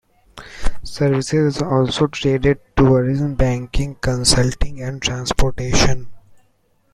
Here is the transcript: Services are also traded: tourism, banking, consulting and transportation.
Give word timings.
Services 0.81 1.61
are 1.61 1.81
also 1.81 2.07
traded: 2.07 2.59
tourism, 2.75 3.35
banking, 3.35 3.93
consulting 4.01 4.81
and 4.81 4.99
transportation. 4.99 6.09